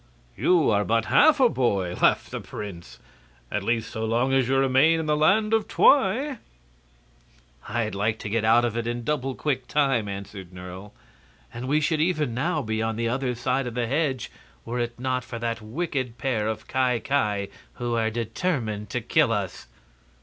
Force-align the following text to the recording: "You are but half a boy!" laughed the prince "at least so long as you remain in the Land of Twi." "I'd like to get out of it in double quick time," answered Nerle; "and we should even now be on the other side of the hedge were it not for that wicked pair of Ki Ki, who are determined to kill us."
"You 0.35 0.71
are 0.71 0.83
but 0.83 1.05
half 1.13 1.39
a 1.39 1.47
boy!" 1.47 1.93
laughed 2.01 2.31
the 2.31 2.41
prince 2.41 2.97
"at 3.51 3.61
least 3.61 3.91
so 3.91 4.03
long 4.03 4.33
as 4.33 4.47
you 4.49 4.57
remain 4.57 4.99
in 4.99 5.05
the 5.05 5.15
Land 5.15 5.53
of 5.53 5.67
Twi." 5.67 6.39
"I'd 7.69 7.93
like 7.93 8.17
to 8.17 8.29
get 8.29 8.43
out 8.43 8.65
of 8.65 8.75
it 8.75 8.87
in 8.87 9.03
double 9.03 9.35
quick 9.35 9.67
time," 9.67 10.07
answered 10.07 10.51
Nerle; 10.53 10.91
"and 11.53 11.67
we 11.67 11.79
should 11.79 12.01
even 12.01 12.33
now 12.33 12.63
be 12.63 12.81
on 12.81 12.95
the 12.95 13.09
other 13.09 13.35
side 13.35 13.67
of 13.67 13.75
the 13.75 13.85
hedge 13.85 14.31
were 14.65 14.79
it 14.79 14.99
not 14.99 15.23
for 15.23 15.37
that 15.37 15.61
wicked 15.61 16.17
pair 16.17 16.47
of 16.47 16.67
Ki 16.67 16.99
Ki, 16.99 17.49
who 17.73 17.93
are 17.95 18.09
determined 18.09 18.89
to 18.89 19.01
kill 19.01 19.31
us." 19.31 19.67